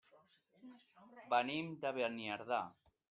Venim 1.35 1.69
de 1.85 1.93
Beniardà. 1.99 2.63